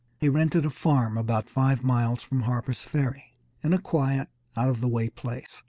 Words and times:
He 0.17 0.29
rented 0.29 0.65
a 0.65 0.71
farm 0.71 1.15
about 1.15 1.47
five 1.47 1.83
miles 1.83 2.23
from 2.23 2.41
Harper's 2.41 2.81
Ferry, 2.81 3.35
in 3.63 3.71
a 3.71 3.77
quiet, 3.77 4.29
out 4.57 4.69
of 4.71 4.81
the 4.81 4.87
way 4.87 5.09
place. 5.09 5.59